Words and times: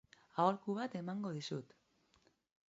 Aholku 0.43 0.75
bat 0.77 0.97
emango 1.01 1.35
dizut. 1.37 1.77